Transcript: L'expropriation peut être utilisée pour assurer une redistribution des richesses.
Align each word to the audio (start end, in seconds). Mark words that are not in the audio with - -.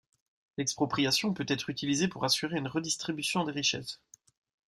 L'expropriation 0.57 1.31
peut 1.31 1.45
être 1.47 1.69
utilisée 1.69 2.07
pour 2.07 2.25
assurer 2.25 2.57
une 2.57 2.67
redistribution 2.67 3.43
des 3.43 3.51
richesses. 3.51 4.01